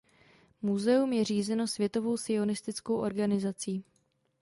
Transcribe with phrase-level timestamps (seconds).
[0.61, 3.83] Muzeum je řízeno Světovou sionistickou organizací.